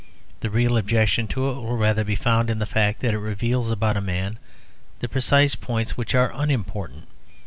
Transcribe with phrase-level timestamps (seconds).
[0.39, 3.69] The real objection to it will rather be found in the fact that it reveals
[3.69, 4.39] about a man
[4.99, 7.07] the precise points which are unimportant.